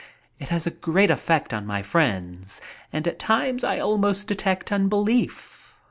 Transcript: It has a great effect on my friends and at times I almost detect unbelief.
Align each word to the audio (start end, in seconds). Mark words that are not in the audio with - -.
It 0.39 0.49
has 0.49 0.65
a 0.65 0.71
great 0.71 1.11
effect 1.11 1.53
on 1.53 1.67
my 1.67 1.83
friends 1.83 2.59
and 2.91 3.07
at 3.07 3.19
times 3.19 3.63
I 3.63 3.77
almost 3.77 4.25
detect 4.25 4.71
unbelief. 4.71 5.75